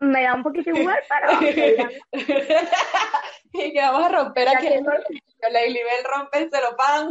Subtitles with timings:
[0.00, 1.90] me da un poquito igual, pero...
[3.52, 4.66] y que vamos a romper aquí.
[4.66, 4.84] El...
[4.84, 6.50] Lady Bell rompe el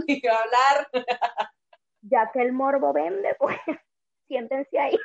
[0.07, 0.89] y va a hablar.
[2.01, 3.57] ya que el morbo vende, pues
[4.27, 4.97] siéntense ahí.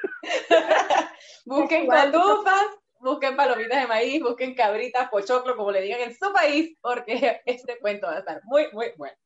[1.45, 2.67] busquen cotufas,
[3.01, 7.79] busquen palomitas de maíz, busquen cabritas, pochoclo, como le digan en su país, porque este
[7.79, 9.17] cuento va a estar muy, muy bueno.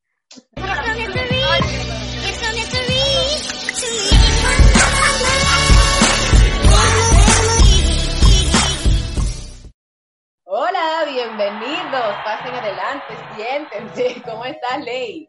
[10.56, 12.14] Hola, bienvenidos.
[12.24, 14.22] Pasen adelante, siéntense.
[14.24, 15.28] ¿Cómo estás, Ley?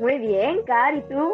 [0.00, 1.32] Muy bien, Cari, ¿y tú?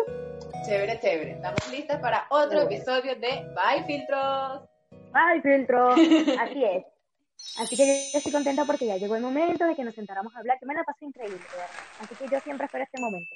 [0.67, 1.31] Chévere, chévere.
[1.31, 4.69] Estamos listas para otro episodio de Bye Filtros.
[4.91, 5.95] Bye Filtros.
[6.41, 6.85] Así es.
[7.59, 10.41] Así que yo estoy contenta porque ya llegó el momento de que nos sentáramos a
[10.41, 11.41] hablar, que me la pasé increíble,
[12.01, 13.35] Así que yo siempre espero este momento.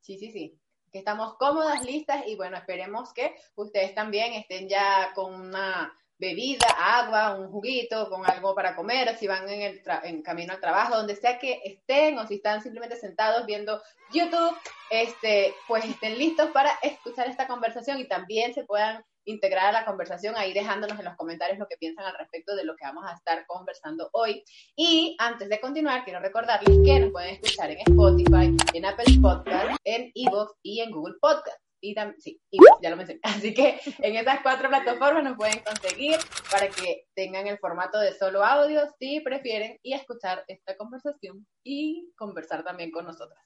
[0.00, 0.58] Sí, sí, sí.
[0.90, 6.66] Que estamos cómodas, listas y bueno, esperemos que ustedes también estén ya con una bebida,
[6.78, 10.96] agua, un juguito, con algo para comer, si van en el en camino al trabajo,
[10.96, 13.80] donde sea que estén, o si están simplemente sentados viendo
[14.12, 14.56] YouTube,
[14.90, 19.84] este, pues estén listos para escuchar esta conversación y también se puedan integrar a la
[19.84, 23.04] conversación ahí dejándonos en los comentarios lo que piensan al respecto de lo que vamos
[23.06, 24.42] a estar conversando hoy.
[24.74, 29.78] Y antes de continuar, quiero recordarles que nos pueden escuchar en Spotify, en Apple Podcast,
[29.84, 33.20] en Evox y en Google Podcast y también, sí, y ya lo mencioné.
[33.24, 36.16] Así que en esas cuatro plataformas nos pueden conseguir
[36.50, 42.12] para que tengan el formato de solo audio si prefieren y escuchar esta conversación y
[42.16, 43.38] conversar también con nosotras.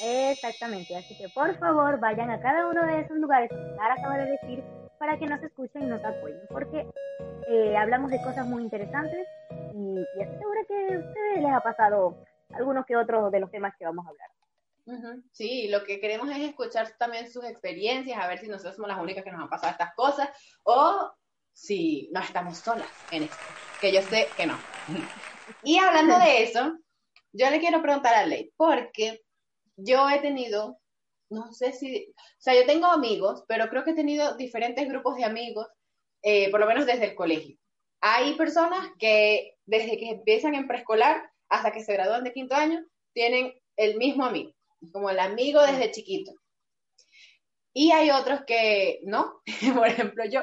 [0.00, 4.16] Exactamente, así que por favor vayan a cada uno de esos lugares que Sara acaba
[4.18, 4.62] de decir
[4.98, 6.86] para que nos escuchen y nos apoyen, porque
[7.48, 9.26] eh, hablamos de cosas muy interesantes
[9.74, 12.16] y, y estoy segura que a ustedes les ha pasado
[12.54, 14.37] algunos que otros de los temas que vamos a hablar.
[15.32, 19.00] Sí, lo que queremos es escuchar también sus experiencias, a ver si nosotros somos las
[19.00, 20.30] únicas que nos han pasado estas cosas
[20.62, 21.12] o
[21.52, 23.36] si no estamos solas en esto,
[23.80, 24.58] que yo sé que no.
[25.62, 26.78] Y hablando de eso,
[27.32, 29.22] yo le quiero preguntar a Ley, porque
[29.76, 30.80] yo he tenido,
[31.30, 35.16] no sé si, o sea, yo tengo amigos, pero creo que he tenido diferentes grupos
[35.16, 35.66] de amigos,
[36.22, 37.56] eh, por lo menos desde el colegio.
[38.00, 42.84] Hay personas que desde que empiezan en preescolar hasta que se gradúan de quinto año,
[43.12, 44.52] tienen el mismo amigo
[44.92, 46.32] como el amigo desde chiquito.
[47.72, 49.40] Y hay otros que no,
[49.76, 50.42] por ejemplo yo,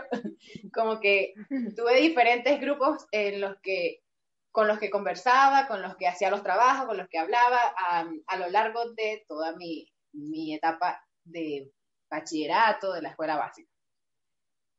[0.73, 1.33] como que
[1.75, 4.03] tuve diferentes grupos en los que,
[4.51, 8.37] con los que conversaba, con los que hacía los trabajos, con los que hablaba a,
[8.37, 11.71] lo largo de toda mi, mi etapa de
[12.09, 13.69] bachillerato, de la escuela básica.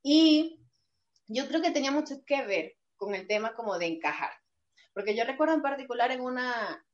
[0.02, 0.60] Y
[1.26, 4.30] yo creo que tenía mucho que ver con el tema como de encajar,
[4.94, 6.85] porque yo recuerdo en particular en una,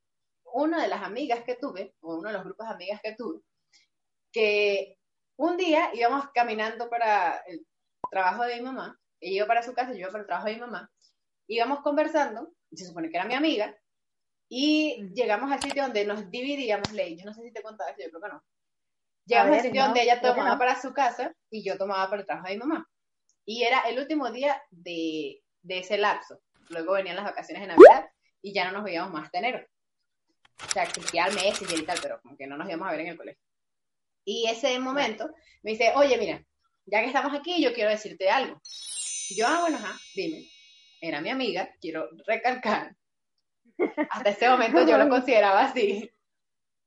[0.52, 3.40] una de las amigas que tuve, o uno de los grupos de amigas que tuve,
[4.32, 4.98] que
[5.36, 7.66] un día íbamos caminando para el
[8.10, 10.54] trabajo de mi mamá, ella iba para su casa, yo iba para el trabajo de
[10.54, 10.90] mi mamá,
[11.46, 13.76] íbamos conversando, se supone que era mi amiga,
[14.48, 18.02] y llegamos al sitio donde nos dividíamos, ley, yo no sé si te contaba eso,
[18.02, 18.44] yo creo que no.
[19.24, 22.48] Llegamos al sitio donde ella tomaba para su casa y yo tomaba para el trabajo
[22.48, 22.86] de mi mamá.
[23.46, 26.40] Y era el último día de, de ese lapso.
[26.68, 28.10] Luego venían las vacaciones de Navidad
[28.42, 29.66] y ya no nos veíamos más hasta enero
[30.66, 33.08] o sea, al mes y tal, pero como que no nos íbamos a ver en
[33.08, 33.42] el colegio.
[34.24, 35.28] Y ese momento
[35.62, 36.44] me dice, oye, mira,
[36.86, 38.60] ya que estamos aquí, yo quiero decirte algo.
[39.30, 40.48] Yo, ah, bueno, ajá, dime.
[41.00, 42.94] Era mi amiga, quiero recalcar.
[44.10, 46.10] Hasta ese momento yo lo consideraba así.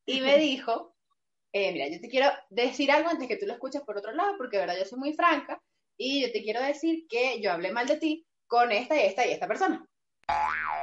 [0.05, 0.95] Y me dijo,
[1.51, 4.35] eh, mira, yo te quiero decir algo antes que tú lo escuches por otro lado,
[4.37, 5.61] porque de verdad yo soy muy franca,
[5.97, 9.25] y yo te quiero decir que yo hablé mal de ti con esta y esta
[9.25, 9.85] y esta persona.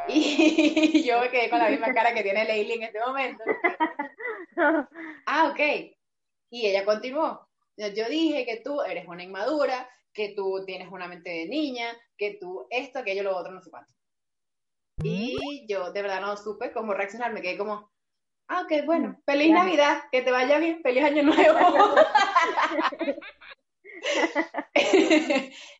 [0.08, 3.42] Y yo me quedé con la misma cara que tiene Leili en este momento.
[5.26, 5.60] ah, ok.
[6.50, 7.48] Y ella continuó.
[7.76, 12.36] Yo dije que tú eres una inmadura, que tú tienes una mente de niña, que
[12.40, 13.92] tú esto, aquello, lo otro, no sé cuánto.
[15.02, 17.90] Y yo de verdad no supe cómo reaccionar, me quedé como,
[18.48, 21.58] ah, ok, bueno, feliz Navidad, que te vaya bien, feliz año nuevo.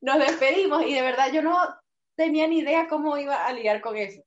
[0.00, 1.58] Nos despedimos y de verdad yo no
[2.16, 4.22] tenía ni idea cómo iba a lidiar con eso.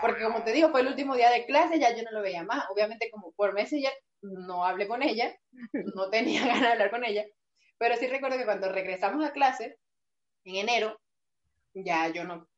[0.00, 2.44] Porque como te digo, fue el último día de clase, ya yo no lo veía
[2.44, 2.66] más.
[2.70, 3.90] Obviamente como por meses ya
[4.22, 5.34] no hablé con ella,
[5.94, 7.24] no tenía ganas de hablar con ella.
[7.78, 9.78] Pero sí recuerdo que cuando regresamos a clase,
[10.44, 11.00] en enero,
[11.74, 12.48] ya yo no,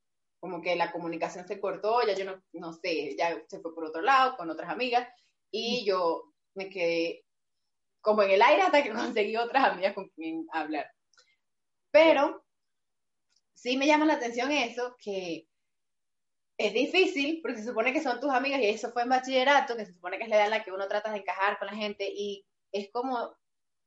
[0.41, 3.87] como que la comunicación se cortó, ya yo no, no sé, ya se fue por
[3.87, 5.09] otro lado con otras amigas.
[5.51, 6.25] y yo
[6.55, 7.25] me quedé
[8.01, 10.91] como en el aire hasta que conseguí otras amigas con quien hablar.
[11.91, 12.44] Pero
[13.55, 15.47] sí me llama la atención eso, que
[16.59, 19.87] es difícil, porque se supone que son tus amigas y eso fue en bachillerato, que
[19.87, 21.75] se supone que es la edad en la que uno trata de encajar con la
[21.75, 23.35] gente y es como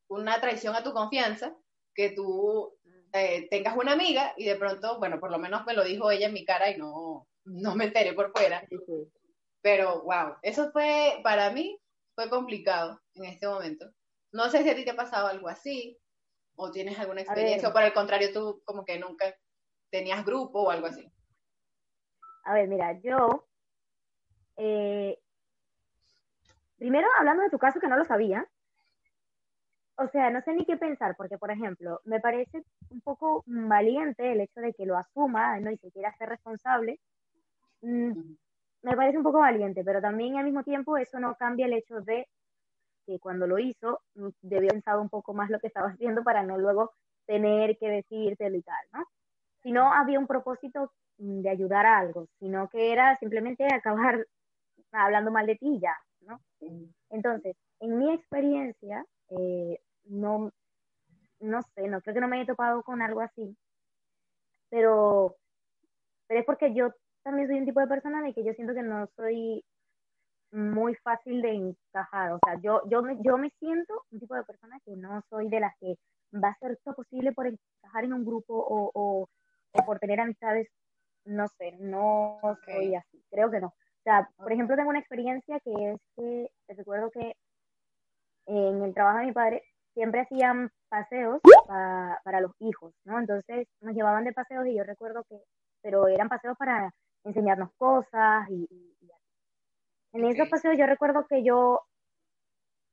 [0.10, 1.56] una traición a tu confianza
[1.94, 2.78] que tú
[3.14, 6.28] eh, tengas una amiga y de pronto, bueno, por lo menos me lo dijo ella
[6.28, 8.68] en mi cara y no, no me enteré por fuera.
[9.62, 11.80] Pero, wow, eso fue, para mí,
[12.16, 13.92] fue complicado en este momento.
[14.32, 15.98] No sé si a ti te ha pasado algo así,
[16.56, 19.36] o tienes alguna experiencia, o por el contrario, tú como que nunca
[19.90, 21.12] tenías grupo o algo así.
[22.44, 23.46] A ver, mira, yo,
[24.56, 25.20] eh,
[26.78, 28.48] primero hablando de tu caso que no lo sabía,
[29.98, 34.32] o sea, no sé ni qué pensar, porque por ejemplo, me parece un poco valiente
[34.32, 35.72] el hecho de que lo asuma, ¿no?
[35.72, 37.00] Y se quiera ser responsable.
[37.82, 38.36] Mm,
[38.84, 42.02] me parece un poco valiente, pero también al mismo tiempo eso no cambia el hecho
[42.02, 42.28] de
[43.08, 46.44] que cuando lo hizo mm, debió pensar un poco más lo que estaba haciendo para
[46.44, 46.92] no luego
[47.26, 49.06] tener que decírtelo y tal, ¿no?
[49.68, 54.26] Si no había un propósito mm, de ayudar a algo, sino que era simplemente acabar
[54.94, 56.40] hablando mal de ti ya, ¿no?
[57.10, 60.52] Entonces, en mi experiencia, eh, no,
[61.42, 63.58] no sé, no creo que no me haya topado con algo así,
[64.70, 65.36] pero,
[66.28, 66.94] pero es porque yo
[67.24, 69.66] también soy un tipo de persona de que yo siento que no soy
[70.52, 74.46] muy fácil de encajar, o sea, yo, yo, me, yo me siento un tipo de
[74.46, 75.96] persona que no soy de las que
[76.34, 79.28] va a hacer todo posible por encajar en un grupo o,
[79.86, 80.68] por tener amistades,
[81.26, 83.68] no sé, no soy así, creo que no.
[83.68, 87.34] O sea, por ejemplo, tengo una experiencia que es que recuerdo que
[88.46, 89.64] en el trabajo de mi padre
[89.94, 93.20] siempre hacían paseos para los hijos, ¿no?
[93.20, 95.42] Entonces nos llevaban de paseos y yo recuerdo que,
[95.82, 96.94] pero eran paseos para
[97.24, 98.68] enseñarnos cosas y,
[100.14, 101.82] En esos paseos yo recuerdo que yo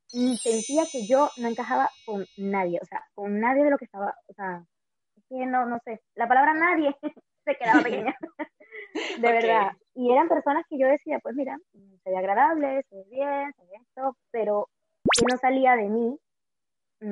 [0.09, 4.15] sentía que yo no encajaba con nadie, o sea, con nadie de lo que estaba,
[4.29, 4.65] o sea,
[5.39, 6.95] que no, no sé, la palabra nadie
[7.45, 8.17] se quedaba pequeña,
[9.21, 9.73] de verdad.
[9.95, 13.63] Y eran personas que yo decía, pues mira, se ve agradable, se ve bien, se
[13.63, 14.69] ve esto, pero
[15.17, 16.19] que no salía de mí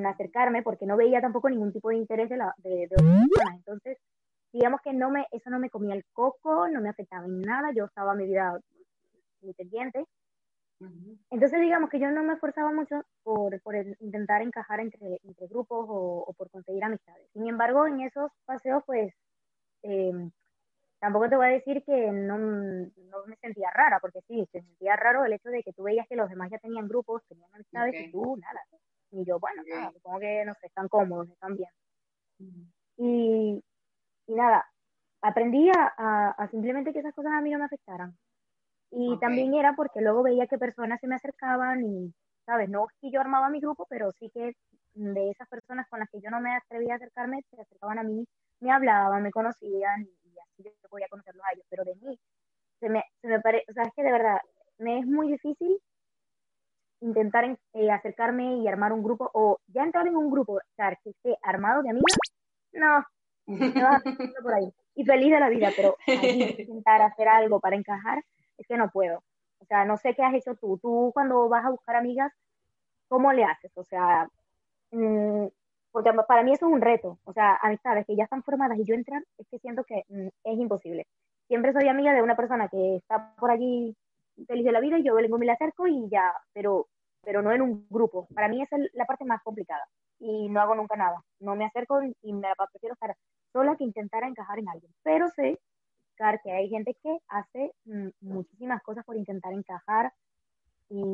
[0.07, 3.57] acercarme porque no veía tampoco ningún tipo de interés de, la, de, personas.
[3.57, 3.99] Entonces,
[4.53, 7.73] digamos que no me, eso no me comía el coco, no me afectaba en nada,
[7.75, 8.59] yo estaba mi vida
[9.43, 10.05] muy pendiente.
[11.31, 15.87] Entonces, digamos que yo no me esforzaba mucho por, por intentar encajar entre, entre grupos
[15.89, 17.29] o, por conseguir amistades.
[17.33, 19.15] Sin embargo, en esos paseos, pues,
[19.83, 20.31] em,
[21.01, 24.97] tampoco te voy a decir que no, no, me sentía rara, porque sí, se sentía
[24.97, 27.95] raro el hecho de que tú veías que los demás ya tenían grupos, tenían amistades
[28.09, 28.61] y tú nada.
[29.11, 29.63] Y yo, bueno,
[29.93, 31.71] supongo que no sé, están cómodos, están bien.
[32.97, 33.63] Y,
[34.27, 34.65] y nada,
[35.23, 38.17] aprendí a, a, simplemente que esas cosas a mí no me afectaran.
[38.93, 42.13] Y también era porque luego veía que personas se me acercaban y,
[42.45, 42.69] ¿sabes?
[42.69, 44.55] No que yo armaba mi grupo, pero sí que
[44.95, 48.03] de esas personas con las que yo no me atrevía a acercarme, se acercaban a
[48.03, 48.27] mí,
[48.61, 51.67] me hablaban, me conocían y, así yo podía conocerlos a ellos.
[51.71, 52.19] Pero de mí,
[52.81, 54.39] se me, se me parece, o sea, es que de verdad,
[54.79, 55.79] me es muy difícil
[57.01, 61.11] intentar eh, acercarme y armar un grupo, o ya entrar en un grupo, estar que
[61.11, 62.13] esté armado de amigos,
[62.73, 63.05] no,
[63.47, 64.03] me vas
[64.39, 64.69] a por ahí.
[64.95, 68.23] Y feliz de la vida, pero intentar hacer algo para encajar,
[68.59, 69.23] es que no puedo.
[69.61, 70.79] O sea, no sé qué has hecho tú.
[70.79, 72.33] Tú cuando vas a buscar amigas,
[73.09, 73.73] ¿cómo le haces?
[73.77, 74.29] O sea,
[74.91, 75.47] mm,
[75.93, 77.19] porque para mí eso es un reto.
[77.25, 80.29] O sea, amistades que ya están formadas y yo entrar, es que siento que mm,
[80.45, 81.07] es imposible.
[81.49, 83.95] Siempre soy amiga de una persona que está por allí
[84.47, 86.89] feliz de la vida y yo vengo, me le acerco y ya, pero,
[87.23, 88.27] pero no en un grupo.
[88.35, 89.87] Para mí esa es la parte más complicada
[90.19, 91.23] y no hago nunca nada.
[91.41, 93.15] No me acerco y me prefiero estar
[93.53, 94.93] sola que intentar encajar en alguien.
[95.03, 95.59] Pero sé
[96.43, 100.13] que hay gente que hace mm, muchísimas cosas por intentar encajar
[100.89, 101.13] y,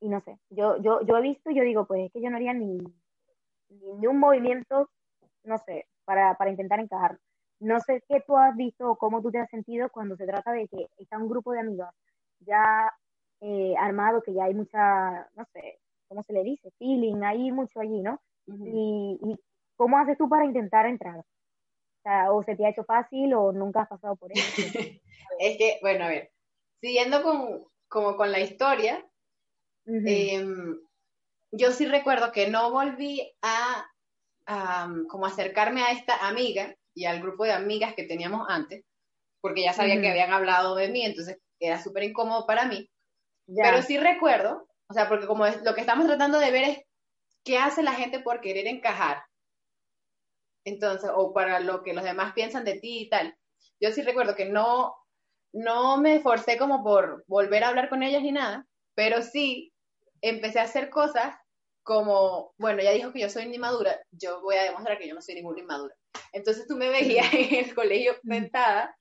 [0.00, 2.30] y, no sé, yo, yo, yo he visto y yo digo, pues es que yo
[2.30, 2.78] no haría ni,
[3.70, 4.90] ni, un movimiento,
[5.44, 7.18] no sé, para, para intentar encajar.
[7.60, 10.52] No sé qué tú has visto o cómo tú te has sentido cuando se trata
[10.52, 11.88] de que está un grupo de amigos
[12.40, 12.92] ya
[13.40, 16.70] eh, armado, que ya hay mucha, no sé, ¿cómo se le dice?
[16.78, 18.20] Feeling, hay mucho allí, ¿no?
[18.46, 19.38] y,
[19.76, 21.24] cómo haces tú para intentar entrar?
[22.04, 24.42] O, sea, o se te ha hecho fácil o nunca has pasado por eso.
[25.38, 26.32] es que, bueno, a ver,
[26.82, 29.02] siguiendo con, como con la historia,
[29.86, 30.78] em,
[31.50, 33.90] yo sí recuerdo que no volví a,
[35.08, 38.84] como acercarme a esta amiga y al grupo de amigas que teníamos antes,
[39.40, 42.90] porque ya sabía que habían hablado de mí, entonces era súper incómodo para mí.
[43.46, 46.78] Pero sí recuerdo, o sea, porque como es, lo que estamos tratando de ver es
[47.44, 49.22] qué hace la gente por querer encajar.
[50.64, 53.36] Entonces, o para lo que los demás piensan de ti y tal.
[53.80, 54.94] Yo sí recuerdo que no,
[55.52, 59.72] no me esforcé como por volver a hablar con ellas ni nada, pero sí
[60.20, 61.36] empecé a hacer cosas
[61.82, 65.20] como, bueno, ella dijo que yo soy inmadura, yo voy a demostrar que yo no
[65.20, 65.94] soy ninguna inmadura.
[66.32, 68.96] Entonces tú me veías en el colegio sentada,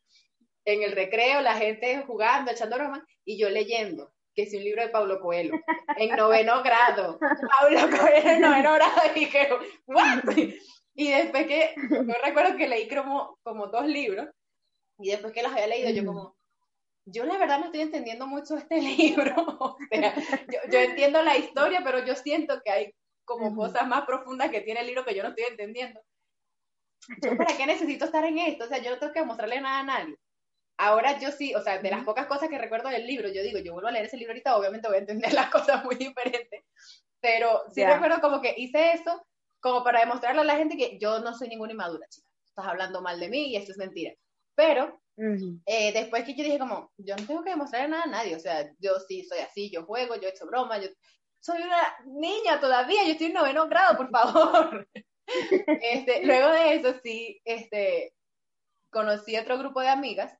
[0.66, 4.82] en el recreo, la gente jugando, echando bromas, y yo leyendo, que es un libro
[4.82, 5.54] de Pablo Coelho,
[5.98, 7.20] en noveno grado.
[7.62, 9.50] Pablo Coelho en noveno grado, y dije,
[9.88, 10.24] ¿what?
[10.96, 11.74] Y después que,
[12.08, 14.30] yo recuerdo que leí como, como dos libros,
[15.00, 16.36] y después que los había leído, yo como,
[17.06, 19.36] yo la verdad no estoy entendiendo mucho este libro.
[19.60, 20.14] o sea,
[20.72, 22.96] yo, entiendo la historia, pero yo siento que hay
[23.26, 26.00] como cosas más profundas que tiene el libro que yo no estoy entendiendo.
[27.38, 28.64] ¿para qué necesito estar en esto?
[28.64, 30.16] O sea, yo no tengo que mostrarle nada a nadie.
[30.78, 33.60] Ahora yo sí, o sea, de las pocas cosas que recuerdo del libro, yo digo,
[33.60, 36.64] yo vuelvo a leer ese libro ahorita, obviamente voy a entender las cosas muy diferentes,
[37.22, 39.26] pero sí recuerdo como que hice eso
[39.64, 42.28] como para demostrarle a la gente que yo no soy ninguna inmadura, chica.
[42.46, 44.14] Estás hablando mal de mí y esto es mentira.
[44.56, 45.02] Pero
[45.66, 48.40] eh, después que yo dije como, yo no tengo que demostrarle nada a nadie, o
[48.40, 50.90] sea, yo sí soy así, yo juego, yo he hecho broma, yo
[51.40, 54.88] soy una niña todavía, yo estoy en noveno grado, por favor.
[55.82, 58.14] este, luego de eso sí, este,
[58.92, 60.38] conocí otro grupo de amigas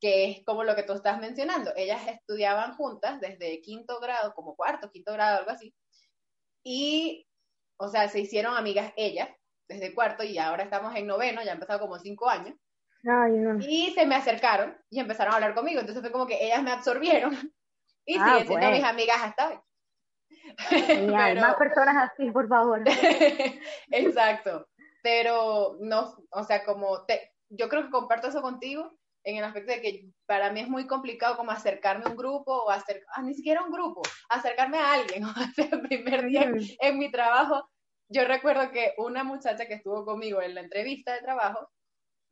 [0.00, 1.72] que es como lo que tú estás mencionando.
[1.76, 5.74] Ellas estudiaban juntas desde quinto grado, como cuarto, quinto grado, algo así.
[6.64, 7.27] Y,
[7.78, 9.28] o sea, se hicieron amigas ellas
[9.68, 12.56] desde cuarto y ahora estamos en noveno, ya han pasado como cinco años.
[13.60, 15.80] Y se me acercaron y empezaron a hablar conmigo.
[15.80, 17.32] Entonces fue como que ellas me absorbieron
[18.04, 19.58] y ah, siguen siendo mis amigas hasta hoy.
[21.40, 22.82] Más personas así, por favor.
[23.90, 24.66] Exacto.
[25.02, 28.97] Pero no, o sea, como te, yo creo que comparto eso contigo
[29.28, 32.50] en el aspecto de que para mí es muy complicado como acercarme a un grupo
[32.50, 36.50] o hacer, ah, ni siquiera un grupo, acercarme a alguien o hacer el primer día
[36.80, 37.68] en mi trabajo.
[38.10, 41.70] Yo recuerdo que una muchacha que estuvo conmigo en la entrevista de trabajo,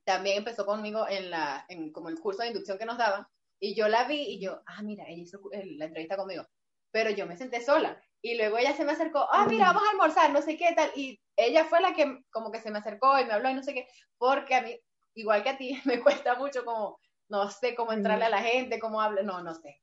[0.06, 3.26] también empezó conmigo en la, en como el curso de inducción que nos daban,
[3.60, 6.46] y yo la vi y yo, ah, mira, ella hizo la entrevista conmigo,
[6.90, 9.90] pero yo me senté sola, y luego ella se me acercó, ah, mira, vamos a
[9.90, 13.18] almorzar, no sé qué tal, y ella fue la que como que se me acercó
[13.18, 13.86] y me habló y no sé qué,
[14.16, 14.80] porque a mí,
[15.16, 18.78] igual que a ti, me cuesta mucho como, no sé cómo entrarle a la gente,
[18.78, 19.80] cómo habla, no, no sé.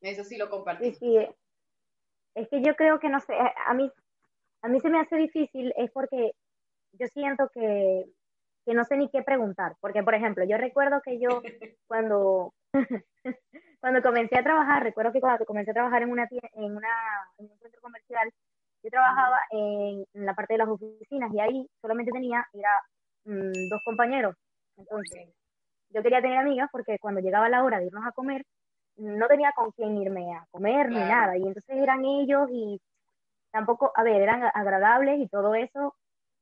[0.00, 0.94] Eso sí lo compartí.
[0.94, 1.18] Sí.
[2.34, 3.90] Es que yo creo que, no sé, a mí,
[4.62, 6.32] a mí se me hace difícil, es porque
[6.92, 8.04] yo siento que
[8.64, 9.76] que no sé ni qué preguntar.
[9.80, 11.28] Porque, por ejemplo, yo recuerdo que yo
[11.86, 12.54] cuando,
[13.80, 16.88] cuando comencé a trabajar, recuerdo que cuando comencé a trabajar en, una, en, una,
[17.38, 18.30] en un centro comercial,
[18.82, 22.82] yo trabajaba en, la parte de las oficinas y ahí solamente tenía, era
[23.24, 24.36] mm, dos compañeros.
[24.76, 25.28] Entonces,
[25.90, 28.44] yo quería tener amigas porque cuando llegaba la hora de irnos a comer,
[28.96, 31.36] no tenía con quién irme a comer ni nada.
[31.36, 32.80] Y entonces eran ellos y
[33.50, 35.94] tampoco, a ver, eran agradables y todo eso,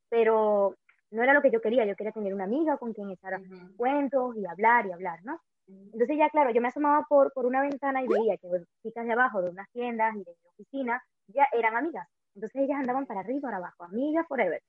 [0.08, 0.74] pero
[1.10, 3.40] no era lo que yo quería, yo quería tener una amiga con quien echar
[3.76, 5.40] cuentos y hablar y hablar, ¿no?
[5.68, 8.48] Entonces ya, claro, yo me asomaba por, por una ventana y veía que
[8.82, 12.08] chicas de abajo de unas tiendas y de oficinas ya eran amigas.
[12.34, 14.62] Entonces ellas andaban para arriba para abajo, amigas forever.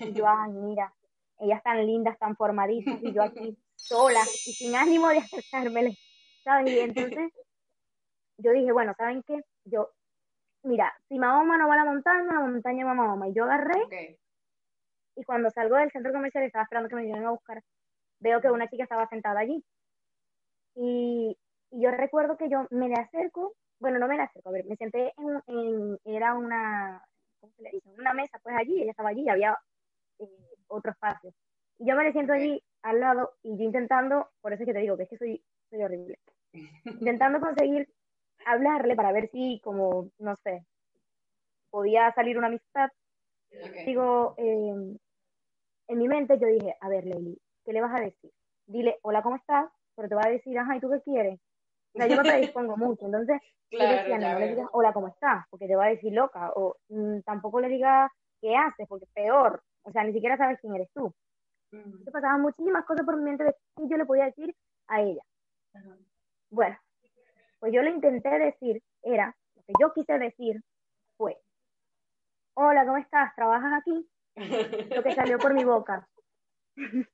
[0.00, 0.92] Y yo, ay, mira,
[1.38, 5.96] ellas tan lindas, tan formaditas, y yo aquí sola y sin ánimo de acercármele,
[6.42, 6.72] ¿sabes?
[6.72, 7.32] Y entonces
[8.38, 9.42] yo dije, bueno, ¿saben qué?
[9.64, 9.90] Yo,
[10.62, 13.28] mira, si Mahoma no va a la montaña, la montaña va a Mahoma.
[13.28, 14.18] Y yo agarré
[15.16, 17.62] y cuando salgo del centro comercial estaba esperando que me vinieran a buscar,
[18.20, 19.64] veo que una chica estaba sentada allí.
[20.74, 21.36] Y,
[21.72, 24.76] yo recuerdo que yo me le acerco, bueno, no me le acerco, a ver, me
[24.76, 25.12] senté
[25.46, 27.02] en, era una,
[27.40, 27.90] ¿cómo se le dice?
[27.98, 29.58] Una mesa, pues allí, ella estaba allí, y había
[30.20, 31.32] eh, otro espacio.
[31.78, 34.72] Y yo me le siento allí al lado y yo intentando, por eso es que
[34.72, 36.18] te digo que es que soy, soy horrible,
[36.84, 37.88] intentando conseguir
[38.46, 40.64] hablarle para ver si, como, no sé,
[41.70, 42.90] podía salir una amistad.
[43.84, 44.96] Digo, eh,
[45.88, 48.30] en mi mente yo dije, a ver, Leili, ¿qué le vas a decir?
[48.66, 49.70] Dile, hola, ¿cómo estás?
[49.94, 51.40] Pero te va a decir, ajá, ¿y tú qué quieres?
[51.94, 55.44] O sea, yo me predispongo mucho, entonces yo decía, no, le digas, hola, ¿cómo estás?
[55.50, 58.86] Porque te va a decir loca, o mm, tampoco le digas, ¿qué haces?
[58.88, 61.14] Porque peor, o sea, ni siquiera sabes quién eres tú.
[61.70, 64.54] Entonces pasaban muchísimas cosas por mi mente de qué yo le podía decir
[64.88, 65.22] a ella.
[66.50, 66.76] Bueno,
[67.60, 70.60] pues yo le intenté decir, era, lo que yo quise decir
[71.16, 71.36] fue,
[72.54, 73.34] hola, ¿cómo estás?
[73.36, 74.08] ¿Trabajas aquí?
[74.94, 76.08] lo que salió por mi boca.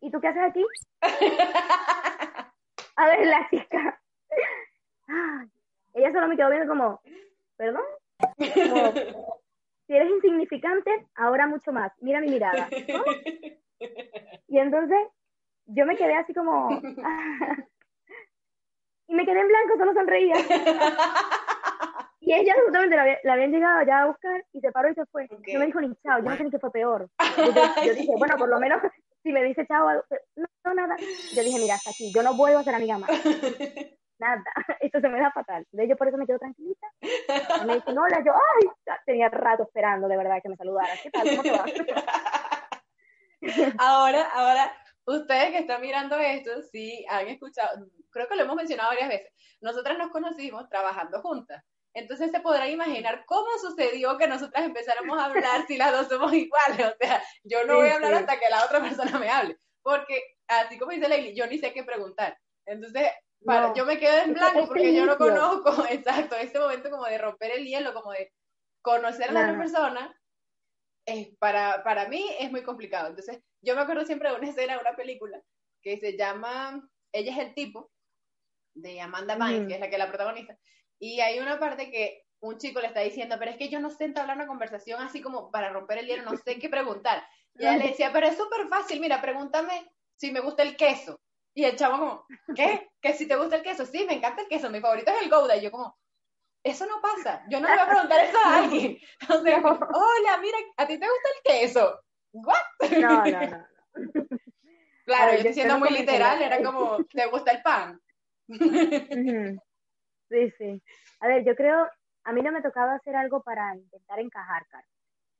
[0.00, 0.64] ¿Y tú qué haces aquí?
[2.96, 4.00] A ver, la chica.
[5.94, 7.00] Ella solo me quedó viendo como,
[7.56, 7.82] ¿perdón?
[9.86, 11.92] si eres insignificante, ahora mucho más.
[12.00, 12.68] Mira mi mirada.
[14.46, 14.98] Y entonces
[15.66, 16.70] yo me quedé así como...
[19.08, 20.36] y me quedé en blanco, solo sonreía.
[22.26, 25.28] Y ella justamente la, habían llegado ya a buscar y se paró y se fue.
[25.28, 27.08] No me dijo ni chao, yo no sé ni qué fue peor.
[27.84, 28.80] Yo, dije, bueno, por lo menos
[29.22, 29.88] si me dice chao,
[30.36, 30.96] no, nada.
[31.34, 33.10] Yo dije, mira, hasta aquí, yo no vuelvo a ser amiga más.
[34.18, 34.42] Nada,
[34.80, 35.66] esto se me da fatal.
[35.72, 36.86] De yo por eso me quedo tranquilita.
[37.66, 40.94] me dicen hola, yo, ay, tenía rato esperando de verdad que me saludara.
[41.02, 41.28] ¿Qué tal?
[41.30, 41.64] ¿Cómo te va?
[43.78, 44.72] ahora, ahora,
[45.06, 49.32] ustedes que están mirando esto, sí han escuchado, creo que lo hemos mencionado varias veces.
[49.60, 51.62] Nosotras nos conocimos trabajando juntas.
[51.94, 56.32] Entonces se podrá imaginar cómo sucedió que nosotras empezáramos a hablar si las dos somos
[56.32, 56.86] iguales.
[56.92, 59.56] O sea, yo no voy a hablar hasta que la otra persona me hable.
[59.80, 62.36] Porque, así como dice Leili, yo ni sé qué preguntar.
[62.66, 63.10] Entonces,
[63.74, 67.52] yo me quedo en blanco porque yo no conozco, exacto, este momento como de romper
[67.52, 68.32] el hielo, como de
[68.82, 70.20] conocer a la otra persona,
[71.06, 73.08] es, para, para mí es muy complicado.
[73.08, 75.40] Entonces, yo me acuerdo siempre de una escena de una película
[75.82, 77.90] que se llama Ella es el tipo,
[78.74, 80.58] de Amanda Bynes, que es la que la protagonista,
[80.98, 83.90] y hay una parte que un chico le está diciendo, pero es que yo no
[83.90, 87.24] sé entablar una conversación así como para romper el hielo, no sé qué preguntar.
[87.54, 91.20] Y ella le decía, pero es súper fácil, mira, pregúntame si me gusta el queso.
[91.54, 92.90] Y el chavo como, ¿qué?
[93.00, 93.86] ¿Que si te gusta el queso?
[93.86, 95.56] Sí, me encanta el queso, mi favorito es el Gouda.
[95.56, 95.96] Y yo como,
[96.64, 98.98] eso no pasa, yo no le voy a preguntar eso a alguien.
[99.28, 102.00] O sea, hola, mira, ¿a ti te gusta el queso?
[102.32, 102.56] ¿What?
[103.00, 103.66] No, no, no.
[105.04, 108.00] Claro, yo estoy siendo muy literal, era como, ¿te gusta el pan?
[110.30, 110.82] Sí, sí.
[111.20, 111.88] A ver, yo creo,
[112.24, 114.90] a mí no me tocaba hacer algo para intentar encajar, Carlos.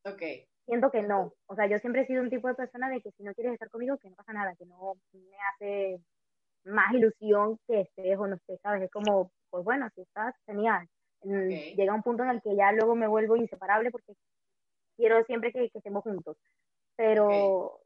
[0.05, 0.23] Ok.
[0.67, 1.33] Siento que no.
[1.47, 3.55] O sea, yo siempre he sido un tipo de persona de que si no quieres
[3.55, 6.01] estar conmigo, que no pasa nada, que no me hace
[6.65, 8.83] más ilusión que estés o no estés, ¿sabes?
[8.83, 10.89] Es como, pues bueno, si estás, genial.
[11.23, 14.15] Llega un punto en el que ya luego me vuelvo inseparable porque
[14.97, 16.37] quiero siempre que, estemos juntos.
[16.97, 17.81] Pero,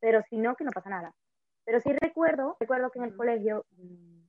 [0.00, 1.12] pero si no, que no pasa nada.
[1.64, 4.22] Pero sí recuerdo, recuerdo que en el colegio mm,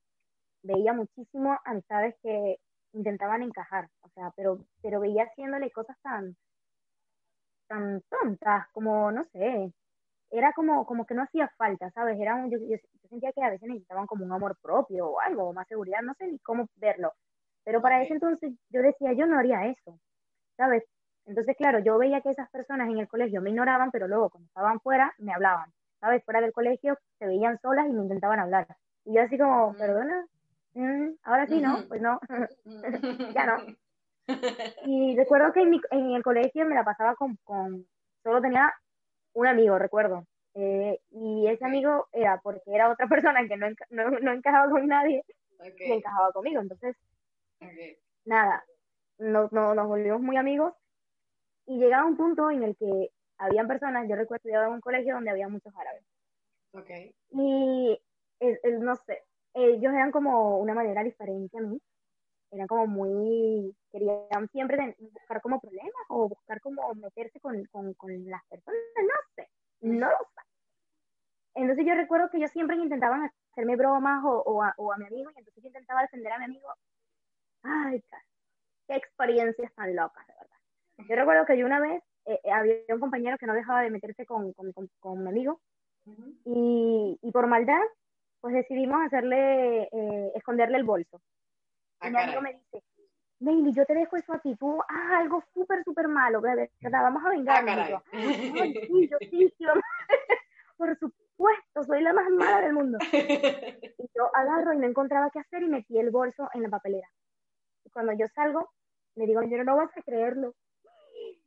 [0.64, 2.58] veía muchísimo amistades que
[2.94, 6.36] intentaban encajar, o sea, pero, pero veía haciéndole cosas tan,
[7.74, 9.74] tan tontas, como, no sé,
[10.32, 12.20] era como, como que no hacía falta, ¿sabes?
[12.20, 12.78] Era yo, yo,
[13.10, 16.28] sentía que a veces necesitaban como un amor propio o algo, más seguridad, no sé
[16.28, 17.14] ni cómo verlo.
[17.64, 20.00] Pero para ese entonces yo decía, yo no haría eso,
[20.58, 20.84] ¿sabes?
[21.26, 24.48] Entonces, claro, yo veía que esas personas en el colegio me ignoraban, pero luego cuando
[24.48, 26.24] estaban fuera, me hablaban, ¿sabes?
[26.26, 28.68] Fuera del colegio se veían solas y me intentaban hablar.
[29.06, 30.26] Y yo así como, perdona,
[30.76, 31.84] Mm, ahora sí, ¿no?
[31.88, 32.20] Pues no,
[33.36, 33.76] ya no.
[34.86, 37.86] Y recuerdo que en, el colegio me la pasaba con, con,
[38.24, 38.74] solo tenía
[39.34, 40.26] un amigo, recuerdo.
[40.56, 45.24] Eh, y ese amigo era porque era otra persona que no, no, encajaba con nadie
[45.80, 46.62] y encajaba conmigo.
[46.62, 46.96] Entonces,
[48.26, 48.64] nada,
[49.18, 50.74] no, no, nos volvimos muy amigos
[51.66, 55.16] y llegaba un punto en el que habían personas, yo recuerdo estudiaba en un colegio
[55.16, 56.04] donde había muchos árabes.
[57.32, 58.00] Y
[58.80, 61.80] no sé, ellos eran como una manera diferente a mí.
[62.54, 68.12] Eran como muy, querían siempre buscar como problemas o buscar como meterse con, con, con
[68.30, 69.50] las personas, no sé,
[69.82, 70.42] no lo sé.
[71.56, 75.08] Entonces yo recuerdo que ellos siempre intentaban hacerme bromas o, o, a, o a mi
[75.08, 76.68] amigo y entonces yo intentaba defender a mi amigo.
[77.64, 78.04] Ay,
[78.88, 81.10] qué experiencias tan locas, de verdad.
[81.10, 83.90] Yo recuerdo que yo una vez eh, eh, había un compañero que no dejaba de
[83.90, 85.60] meterse con, con, con, mi amigo
[86.46, 87.82] y, y, por maldad
[88.42, 91.22] pues decidimos hacerle, eh, esconderle el bolso.
[92.04, 92.84] Ah, y mi amigo me dice,
[93.40, 96.68] Meili, yo te dejo eso a ti, tú haz algo súper, súper malo, ¿verdad?
[96.82, 97.76] Vamos a vengarnos.
[97.78, 99.66] Ah, yo, sí, yo sí, sí,
[100.78, 102.98] por supuesto, soy la más mala del mundo.
[103.98, 107.10] Y yo agarro y no encontraba qué hacer y metí el bolso en la papelera.
[107.86, 108.70] Y cuando yo salgo,
[109.16, 110.54] le digo, yo no vas a creerlo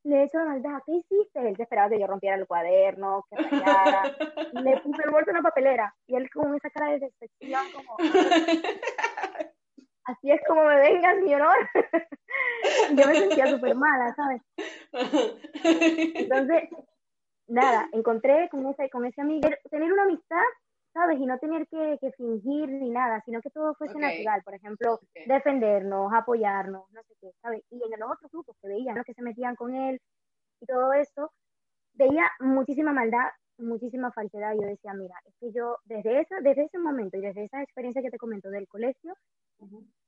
[0.04, 1.48] le he hecho la maldad, ¿qué hiciste?
[1.48, 4.16] Él se esperaba que yo rompiera el cuaderno, que rayara.
[4.52, 7.96] le puse el bolso en la papelera y él con esa cara de decepción como...
[10.26, 11.54] Así es como me vengan, mi honor.
[12.96, 14.42] yo me sentía súper mala, ¿sabes?
[16.16, 16.68] Entonces,
[17.46, 20.42] nada, encontré con ese, con ese amigo, tener una amistad
[20.92, 21.20] ¿sabes?
[21.20, 24.42] Y no tener que, fingir ni nada, sino que todo fuese natural.
[24.42, 27.62] Por ejemplo, defendernos, apoyarnos, no sé qué, ¿sabes?
[27.70, 30.00] Y en los otros grupos que veían los que se metían con él
[30.60, 31.30] y todo eso,
[31.92, 34.54] veía muchísima maldad, muchísima falsedad.
[34.54, 37.62] Y yo decía, mira, es que yo desde, esa, desde ese momento y desde esa
[37.62, 39.14] experiencia que te comento del colegio,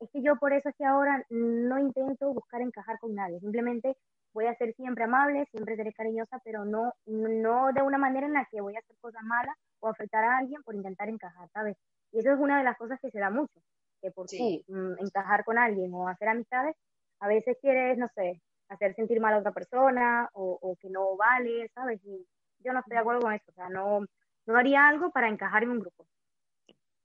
[0.01, 3.41] es que yo por eso es que ahora no intento buscar encajar con nadie.
[3.41, 3.97] Simplemente
[4.33, 8.35] voy a ser siempre amable, siempre seré cariñosa, pero no, no de una manera en
[8.35, 11.77] la que voy a hacer cosas malas o afectar a alguien por intentar encajar, ¿sabes?
[12.13, 13.61] Y eso es una de las cosas que se da mucho,
[14.01, 14.65] que por sí.
[14.69, 16.77] Mm, encajar con alguien o hacer amistades,
[17.21, 21.69] a veces quieres, no sé, hacer sentir mal a otra persona o, que no vale,
[21.75, 22.01] ¿sabes?
[22.05, 22.27] Y
[22.61, 24.05] yo no estoy de acuerdo con eso, o sea, no,
[24.47, 26.07] no haría algo para encajar en un grupo.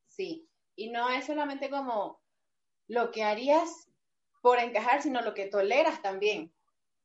[0.08, 2.23] Sí, y no es solamente como
[2.88, 3.88] lo que harías
[4.42, 6.54] por encajar, sino lo que toleras también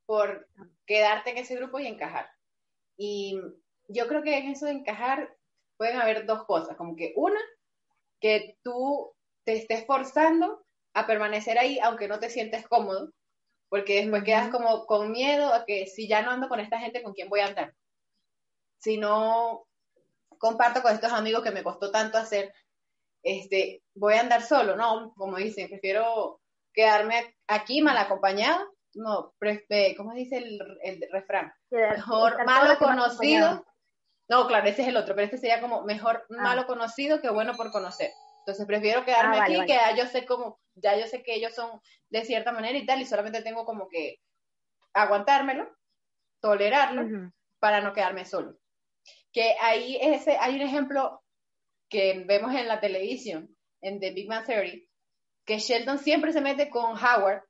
[0.07, 0.49] por
[0.87, 2.31] quedarte en ese grupo y encajar.
[2.97, 3.41] Y
[3.89, 5.37] yo creo que en eso de encajar
[5.77, 7.41] pueden haber dos cosas, como que una,
[8.21, 9.15] que tú
[9.45, 10.65] te estés forzando
[10.95, 13.13] a permanecer ahí aunque no te sientes cómodo,
[13.69, 17.03] porque después quedas como con miedo a que si ya no ando con esta gente,
[17.03, 17.75] ¿con quién voy a andar?
[18.79, 19.67] Si no
[20.39, 22.53] comparto con estos amigos que me costó tanto hacer,
[23.23, 26.41] este, voy a andar solo, no, como dicen, prefiero
[26.73, 31.53] quedarme aquí mal acompañado, no, eh, ¿cómo dice el, refrán?
[31.71, 33.65] Mejor malo conocido,
[34.29, 36.43] no, claro, ese es el otro, pero este sería como mejor ah.
[36.43, 38.11] malo conocido que bueno por conocer.
[38.41, 41.55] Entonces prefiero quedarme ah, aquí, que ya yo sé cómo, ya yo sé que ellos
[41.55, 44.17] son de cierta manera y tal, y solamente tengo como que
[44.95, 45.69] aguantármelo,
[46.41, 48.59] tolerarlo, para no quedarme solo.
[49.33, 51.23] Que ahí ese, hay un ejemplo
[51.89, 54.89] que vemos en la televisión, en The Big Man Theory,
[55.45, 57.43] que Sheldon siempre se mete con Howard,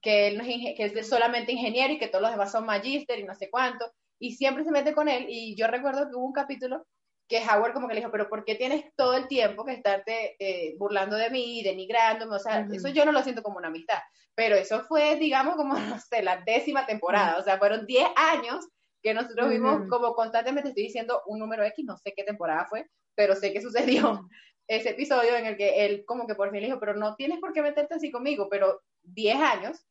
[0.00, 0.40] que él
[0.76, 3.90] que es solamente ingeniero y que todos los demás son magister y no sé cuánto,
[4.18, 6.86] y siempre se mete con él, y yo recuerdo que hubo un capítulo
[7.28, 10.36] que Howard como que le dijo, pero ¿por qué tienes todo el tiempo que estarte
[10.38, 12.36] eh, burlando de mí, denigrándome?
[12.36, 13.98] O sea, eso yo no lo siento como una amistad,
[14.34, 18.66] pero eso fue, digamos, como, no sé, la décima temporada, o sea, fueron 10 años
[19.02, 22.86] que nosotros vimos como constantemente, estoy diciendo un número X, no sé qué temporada fue,
[23.14, 24.28] pero sé que sucedió
[24.66, 27.38] ese episodio en el que él como que por fin le dijo, pero no tienes
[27.38, 29.86] por qué meterte así conmigo, pero 10 años,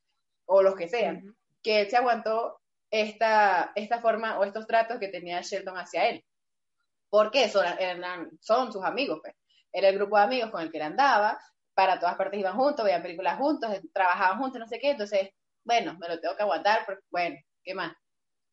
[0.46, 2.60] o los que sean, que él se aguantó
[2.92, 6.24] esta, esta forma o estos tratos que tenía Sheldon hacia él
[7.14, 7.64] porque son,
[8.42, 9.36] son sus amigos, pues.
[9.72, 11.40] Era el grupo de amigos con el que él andaba,
[11.76, 15.30] para todas partes iban juntos, veían películas juntos, trabajaban juntos, no sé qué, entonces,
[15.64, 17.94] bueno, me lo tengo que aguantar, porque, bueno, ¿qué más?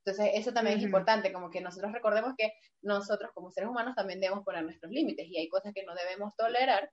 [0.05, 4.21] Entonces, eso también es importante, como que nosotros recordemos que nosotros como seres humanos también
[4.21, 6.91] debemos poner nuestros límites y hay cosas que no debemos tolerar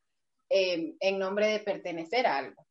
[0.50, 2.66] eh, en nombre de pertenecer a algo.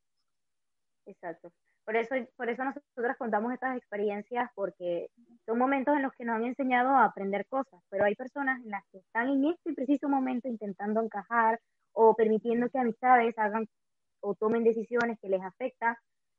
[1.07, 1.53] Exacto.
[1.85, 5.09] Por eso, por eso nosotros contamos estas experiencias, porque
[5.46, 8.70] son momentos en los que nos han enseñado a aprender cosas, pero hay personas en
[8.70, 11.61] las que están en este preciso momento intentando encajar
[11.92, 13.68] o permitiendo que amistades hagan
[14.20, 15.96] o tomen decisiones que les afectan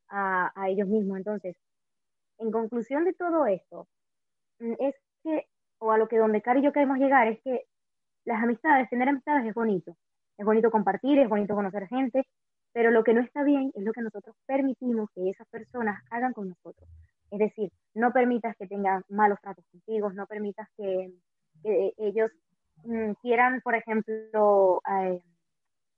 [0.10, 1.18] a, a ellos mismos.
[1.18, 1.56] Entonces,
[2.40, 3.88] en conclusión de todo esto,
[4.60, 5.46] mm, es que,
[5.80, 7.64] o a lo que donde Cari y yo queremos llegar, es que
[8.26, 9.96] las amistades, tener amistades es bonito.
[10.38, 12.24] Es bonito compartir, es bonito conocer gente,
[12.74, 16.34] pero lo que no está bien es lo que nosotros permitimos que esas personas hagan
[16.34, 16.90] con nosotros.
[17.32, 21.12] Es decir, no permitas que tengan malos tratos contigo, no permitas que,
[21.64, 22.32] ellos
[22.84, 25.20] mm, quieran, por ejemplo, eh,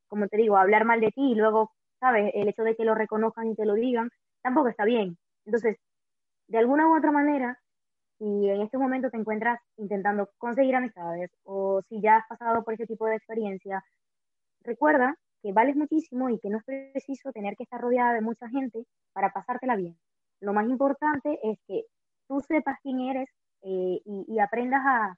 [0.07, 2.31] como te digo, hablar mal de ti y luego, ¿sabes?
[2.33, 4.09] El hecho de que lo reconozcan y te lo digan,
[4.41, 5.17] tampoco está bien.
[5.45, 5.77] Entonces,
[6.49, 7.59] de alguna u otra manera,
[8.17, 12.73] si en este momento te encuentras intentando conseguir amistades o si ya has pasado por
[12.73, 13.83] ese tipo de experiencia,
[14.61, 18.49] recuerda que vales muchísimo y que no es preciso tener que estar rodeada de mucha
[18.49, 18.83] gente
[19.13, 19.97] para pasártela bien.
[20.41, 21.85] Lo más importante es que
[22.27, 23.29] tú sepas quién eres
[23.61, 25.17] eh, y, aprendas a,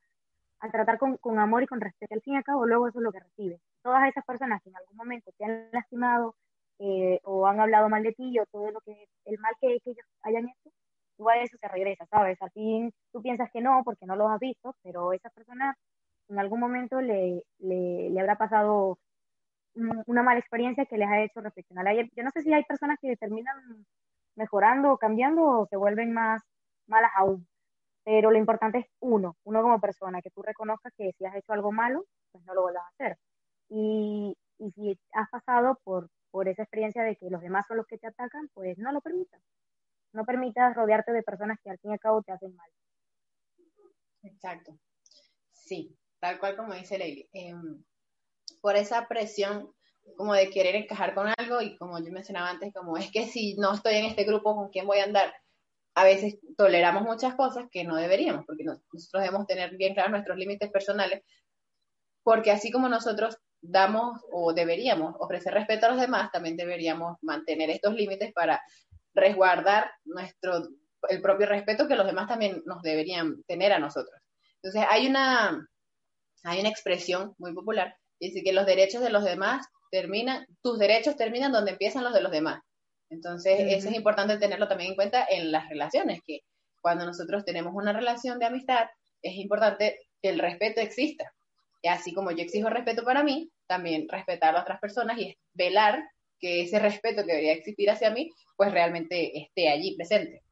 [0.71, 2.13] tratar con, amor y con respeto.
[2.13, 3.61] Al fin y al cabo, luego eso es lo que recibes.
[3.81, 6.35] Todas esas personas que en algún momento te han lastimado
[6.79, 10.05] eh, o han hablado mal de ti o todo lo que el mal que, ellos
[10.23, 10.71] hayan hecho,
[11.21, 12.41] igual eso se regresa, ¿sabes?
[12.41, 15.75] Al fin tú piensas que no porque no lo has visto, pero esa persona
[16.29, 18.97] en algún momento le, le, le habrá pasado
[20.07, 21.95] una mala experiencia que les ha hecho reflexionar.
[21.95, 23.85] Yo no sé si hay personas que terminan
[24.35, 26.41] mejorando o cambiando o se vuelven más
[26.87, 27.47] malas aún,
[28.03, 31.53] pero lo importante es uno, uno como persona, que tú reconozcas que si has hecho
[31.53, 33.17] algo malo, pues no lo vuelvas a hacer.
[33.69, 37.87] Y, y si has pasado por, por esa experiencia de que los demás son los
[37.87, 39.41] que te atacan, pues no lo permitas.
[40.13, 42.69] No permitas rodearte de personas que al fin y al cabo te hacen mal.
[44.23, 44.77] Exacto.
[45.51, 47.29] Sí, tal cual como dice Leili.
[47.33, 47.53] Eh,
[48.61, 49.73] por esa presión
[50.15, 53.55] como de querer encajar con algo y como yo mencionaba antes, como es que si
[53.55, 55.33] no estoy en este grupo, ¿con quién voy a andar?
[55.95, 60.37] A veces toleramos muchas cosas que no deberíamos, porque nosotros debemos tener bien claros nuestros
[60.37, 61.23] límites personales,
[62.23, 67.69] porque así como nosotros damos o deberíamos ofrecer respeto a los demás, también deberíamos mantener
[67.69, 68.61] estos límites para
[69.13, 70.67] resguardar nuestro
[71.09, 74.21] el propio respeto que los demás también nos deberían tener a nosotros.
[74.61, 75.67] Entonces, hay una
[76.43, 81.15] hay una expresión muy popular Dice que los derechos de los demás terminan, tus derechos
[81.15, 82.61] terminan donde empiezan los de los demás.
[83.09, 86.41] Entonces, eso es importante tenerlo también en cuenta en las relaciones, que
[86.81, 88.85] cuando nosotros tenemos una relación de amistad,
[89.23, 91.33] es importante que el respeto exista.
[91.81, 96.07] Y así como yo exijo respeto para mí, también respetar a otras personas y velar
[96.41, 100.43] que ese respeto que debería existir hacia mí, pues realmente esté allí presente.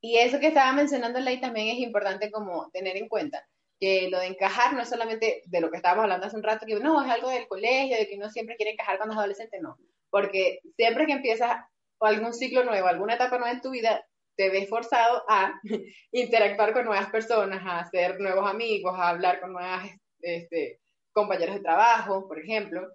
[0.00, 3.46] Y eso que estaba mencionando Ley también es importante como tener en cuenta,
[3.80, 6.66] que lo de encajar no es solamente de lo que estábamos hablando hace un rato,
[6.66, 9.60] que no, es algo del colegio, de que uno siempre quiere encajar cuando es adolescente,
[9.60, 9.78] no.
[10.10, 11.64] Porque siempre que empiezas
[12.00, 14.04] algún ciclo nuevo, alguna etapa nueva en tu vida,
[14.36, 15.60] te ves forzado a
[16.12, 19.88] interactuar con nuevas personas, a hacer nuevos amigos, a hablar con nuevas
[20.20, 20.80] este,
[21.12, 22.86] compañeros de trabajo, por ejemplo.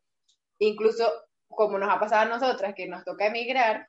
[0.59, 1.11] Incluso
[1.51, 3.87] como nos ha pasado a nosotras, que nos toca emigrar,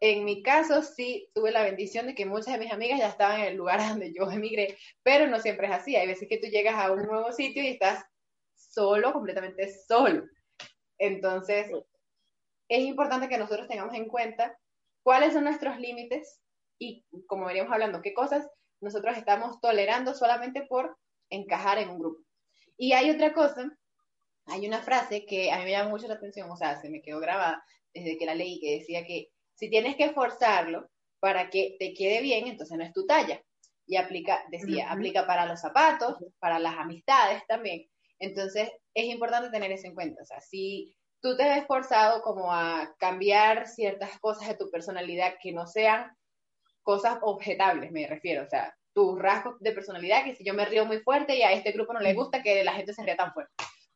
[0.00, 3.40] en mi caso sí tuve la bendición de que muchas de mis amigas ya estaban
[3.40, 5.94] en el lugar donde yo emigré, pero no siempre es así.
[5.94, 8.04] Hay veces que tú llegas a un nuevo sitio y estás
[8.56, 10.24] solo, completamente solo.
[10.98, 11.70] Entonces,
[12.68, 14.58] es importante que nosotros tengamos en cuenta
[15.04, 16.40] cuáles son nuestros límites
[16.80, 18.48] y, como veníamos hablando, qué cosas
[18.80, 20.96] nosotros estamos tolerando solamente por
[21.30, 22.22] encajar en un grupo.
[22.76, 23.70] Y hay otra cosa,
[24.46, 27.00] hay una frase que a mí me llama mucho la atención, o sea, se me
[27.00, 30.88] quedó grabada desde que la leí, que decía que si tienes que forzarlo
[31.20, 33.40] para que te quede bien, entonces no es tu talla.
[33.86, 37.86] Y aplica, decía, aplica para los zapatos, para las amistades también.
[38.18, 40.22] Entonces, es importante tener eso en cuenta.
[40.22, 45.34] O sea, si tú te ves forzado como a cambiar ciertas cosas de tu personalidad
[45.40, 46.16] que no sean
[46.82, 48.44] cosas objetables, me refiero.
[48.44, 51.52] O sea, tus rasgos de personalidad, que si yo me río muy fuerte y a
[51.52, 53.52] este grupo no le gusta que la gente se ría tan fuerte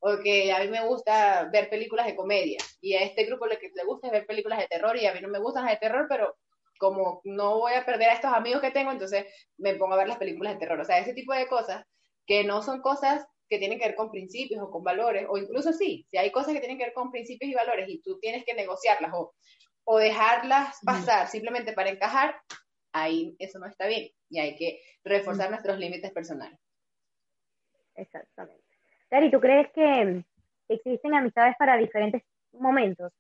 [0.09, 3.73] o que a mí me gusta ver películas de comedia y a este grupo que
[3.75, 5.81] le gusta es ver películas de terror y a mí no me gustan las de
[5.81, 6.37] terror, pero
[6.79, 10.07] como no voy a perder a estos amigos que tengo, entonces me pongo a ver
[10.07, 10.79] las películas de terror.
[10.79, 11.85] O sea, ese tipo de cosas
[12.25, 15.73] que no son cosas que tienen que ver con principios o con valores, o incluso
[15.73, 18.45] sí, si hay cosas que tienen que ver con principios y valores y tú tienes
[18.45, 19.35] que negociarlas o,
[19.85, 22.37] o dejarlas pasar simplemente para encajar,
[22.93, 26.59] ahí eso no está bien y hay que reforzar nuestros límites personales.
[27.97, 28.66] Exactamente.
[29.11, 30.25] Dari, ¿tú crees que
[30.69, 33.13] existen amistades para diferentes momentos?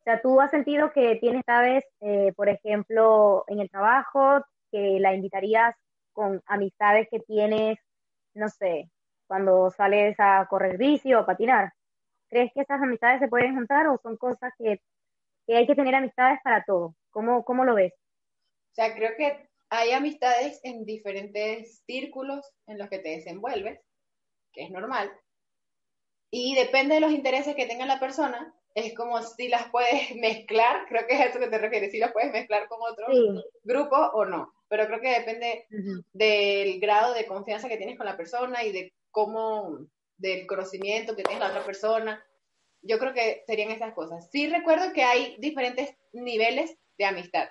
[0.00, 4.98] O sea, ¿tú has sentido que tienes vez, eh, por ejemplo, en el trabajo, que
[4.98, 5.76] la invitarías
[6.12, 7.78] con amistades que tienes,
[8.34, 8.90] no sé,
[9.26, 11.72] cuando sales a correr bici o a patinar?
[12.28, 14.80] ¿Crees que esas amistades se pueden juntar o son cosas que,
[15.48, 16.94] hay que tener amistades para todo?
[17.10, 17.92] ¿Cómo, ¿Cómo lo ves?
[17.92, 23.80] O sea, creo que hay amistades en diferentes círculos en los que te desenvuelves
[24.52, 25.10] que es normal,
[26.30, 30.86] y depende de los intereses que tenga la persona, es como si las puedes mezclar,
[30.88, 33.06] creo que es a eso que te refieres, si las puedes mezclar con otro
[33.64, 35.66] grupo o no, pero creo que depende
[36.12, 39.86] del grado de confianza que tienes con la persona y de cómo,
[40.16, 42.24] del conocimiento que tiene la otra persona.
[42.82, 44.30] Yo creo que serían esas cosas.
[44.30, 47.48] Sí recuerdo que hay diferentes niveles de amistad.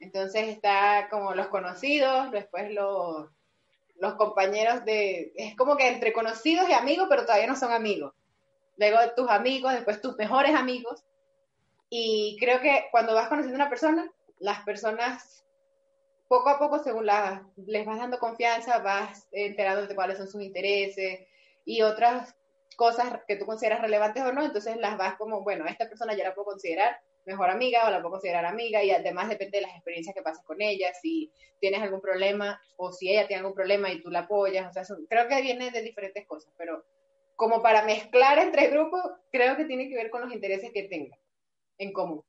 [0.00, 3.28] Entonces está como los conocidos, después los
[4.02, 8.12] los compañeros de, es como que entre conocidos y amigos, pero todavía no son amigos.
[8.76, 11.04] Luego tus amigos, después tus mejores amigos.
[11.88, 14.10] Y creo que cuando vas conociendo a una persona,
[14.40, 15.44] las personas
[16.26, 21.20] poco a poco, según les vas dando confianza, vas enterando de cuáles son sus intereses
[21.64, 22.34] y otras
[22.76, 26.24] cosas que tú consideras relevantes o no, entonces las vas como, bueno, esta persona ya
[26.24, 29.74] la puedo considerar mejor amiga o la puedo considerar amiga y además depende de las
[29.74, 33.90] experiencias que pases con ella, si tienes algún problema o si ella tiene algún problema
[33.90, 36.84] y tú la apoyas, o sea, creo que viene de diferentes cosas, pero
[37.36, 41.16] como para mezclar entre grupos, creo que tiene que ver con los intereses que tenga
[41.78, 42.24] en común.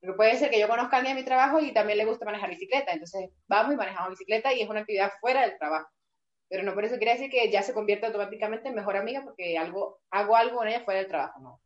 [0.00, 2.24] Porque puede ser que yo conozca a alguien en mi trabajo y también le gusta
[2.24, 5.88] manejar bicicleta, entonces vamos y manejamos bicicleta y es una actividad fuera del trabajo.
[6.48, 9.56] Pero no por eso quiere decir que ya se convierte automáticamente en mejor amiga porque
[9.56, 11.60] algo, hago algo con ella fuera del trabajo, no.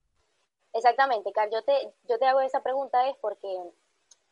[0.79, 3.49] Exactamente, Carl, yo te, yo te hago esa pregunta es porque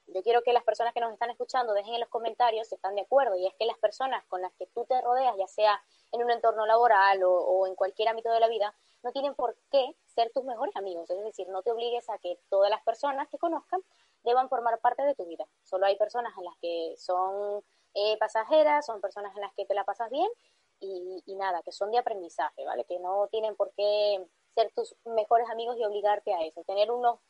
[0.06, 2.94] yo quiero que las personas que nos están escuchando dejen en los comentarios si están
[2.94, 5.82] de acuerdo, y es que las personas con las que tú te rodeas, ya sea
[6.12, 9.96] en un entorno laboral o, en cualquier ámbito de la vida, no tienen por qué
[10.04, 13.38] ser tus mejores amigos, es decir, no te obligues a que todas las personas que
[13.38, 13.82] conozcan
[14.22, 15.46] deban formar parte de tu vida.
[15.64, 19.74] Solo hay personas en las que son eh, pasajeras, son personas en las que te
[19.74, 20.30] la pasas bien
[20.78, 22.85] y, y nada, que son de aprendizaje, ¿vale?
[22.85, 24.24] Que no tienen por qué
[24.57, 27.21] ser tus mejores amigos y obligarte a eso, tener unos,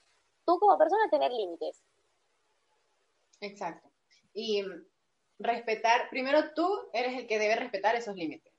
[0.47, 1.83] tú como persona tener límites.
[3.41, 3.91] Exacto.
[4.33, 4.65] Y
[5.39, 8.53] respetar, primero tú eres el que debe respetar esos límites.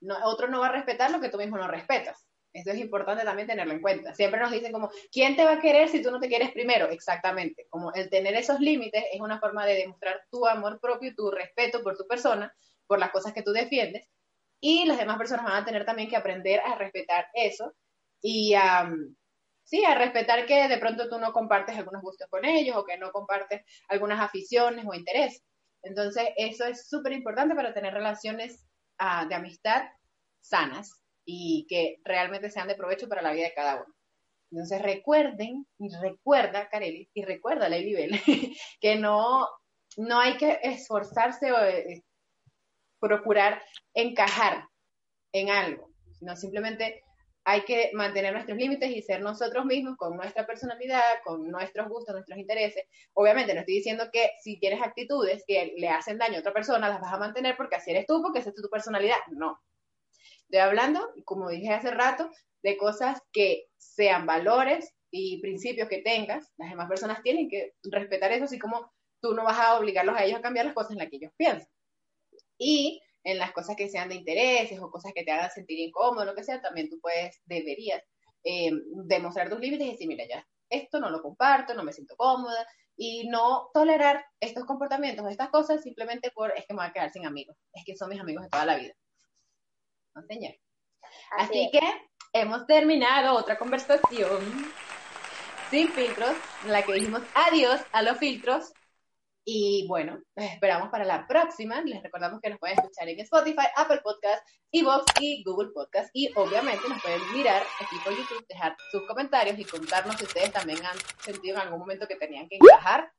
[0.00, 2.26] No, otro no va a respetar lo que tú mismo no respetas.
[2.52, 4.14] Eso es importante también tenerlo en cuenta.
[4.14, 6.88] Siempre nos dicen como, ¿quién te va a querer si tú no te quieres primero?
[6.88, 7.66] Exactamente.
[7.68, 11.82] Como el tener esos límites es una forma de demostrar tu amor propio, tu respeto
[11.82, 12.52] por tu persona,
[12.86, 14.08] por las cosas que tú defiendes.
[14.58, 17.72] Y las demás personas van a tener también que aprender a respetar eso
[18.22, 18.90] y a,
[19.64, 22.98] sí, a respetar que de pronto tú no compartes algunos gustos con ellos o que
[22.98, 25.42] no compartes algunas aficiones o intereses.
[25.82, 28.66] Entonces, eso es súper importante para tener relaciones
[28.98, 29.84] ah, de amistad
[30.40, 33.94] sanas y que realmente sean de provecho para la vida de cada uno.
[34.50, 38.10] Entonces, recuerden y recuerda, Kareli, y recuerda, Lady Bell,
[38.80, 39.48] que no,
[39.96, 42.04] no hay que esforzarse o eh,
[42.98, 43.62] procurar
[43.94, 44.68] encajar
[45.32, 47.04] en algo, sino simplemente
[47.44, 52.14] hay que mantener nuestros límites y ser nosotros mismos con nuestra personalidad, con nuestros gustos,
[52.14, 52.84] nuestros intereses.
[53.14, 56.88] Obviamente no estoy diciendo que si tienes actitudes que le hacen daño a otra persona,
[56.88, 59.16] las vas a mantener porque así eres tú, porque esa es tu personalidad.
[59.28, 59.58] No.
[60.42, 62.30] Estoy hablando, como dije hace rato,
[62.62, 66.52] de cosas que sean valores y principios que tengas.
[66.56, 70.24] Las demás personas tienen que respetar eso, así como tú no vas a obligarlos a
[70.24, 71.68] ellos a cambiar las cosas en las que ellos piensan.
[72.58, 76.24] Y en las cosas que sean de intereses o cosas que te hagan sentir incómodo,
[76.24, 78.02] lo que sea, también tú puedes, deberías
[78.44, 78.70] eh,
[79.04, 82.66] demostrar tus límites y decir, mira, ya, esto no lo comparto, no me siento cómoda,
[82.96, 87.10] y no tolerar estos comportamientos, estas cosas, simplemente por, es que me voy a quedar
[87.10, 88.94] sin amigos, es que son mis amigos de toda la vida.
[90.14, 90.54] No, señor.
[91.32, 91.80] Así, que
[92.32, 94.72] hemos terminado otra conversación
[95.70, 98.72] sin filtros, en la que dijimos adiós a los filtros
[99.44, 101.80] y bueno, les esperamos para la próxima.
[101.82, 106.10] Les recordamos que nos pueden escuchar en Spotify, Apple Podcast, Evox y Google Podcast.
[106.12, 110.52] Y obviamente nos pueden mirar aquí por YouTube, dejar sus comentarios y contarnos si ustedes
[110.52, 113.10] también han sentido en algún momento que tenían que encajar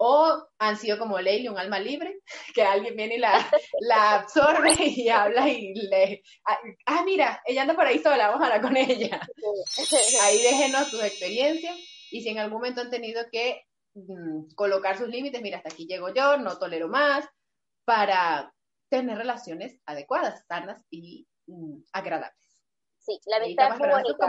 [0.00, 2.20] o han sido como Leili, un alma libre,
[2.54, 6.22] que alguien viene y la, la absorbe y habla y le...
[6.46, 9.20] Ah, ah, mira, ella anda por ahí sola, vamos a hablar con ella.
[10.22, 11.76] Ahí déjenos sus experiencias
[12.10, 13.67] y si en algún momento han tenido que
[14.06, 17.28] Mm, colocar sus límites, mira, hasta aquí llego yo, no tolero más,
[17.84, 18.54] para
[18.88, 22.62] tener relaciones adecuadas, sanas y mm, agradables.
[22.98, 24.26] Sí, la amistad es muy bonita.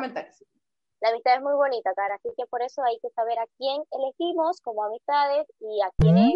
[1.01, 3.81] La amistad es muy bonita, cara, así que por eso hay que saber a quién
[3.91, 6.33] elegimos como amistades y a quiénes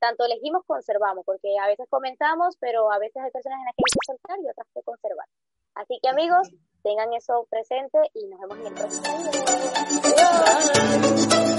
[0.00, 3.84] tanto elegimos conservamos, porque a veces comentamos, pero a veces hay personas en las que
[3.86, 5.26] hay que soltar y otras que conservar.
[5.74, 6.50] Así que amigos,
[6.82, 9.18] tengan eso presente y nos vemos en el próximo
[11.30, 11.51] video.